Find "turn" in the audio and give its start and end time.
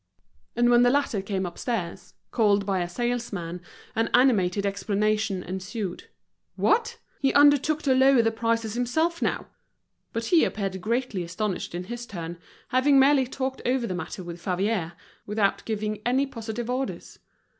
12.07-12.39